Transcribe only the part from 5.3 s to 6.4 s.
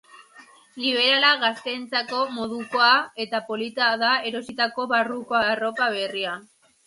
arropa berria.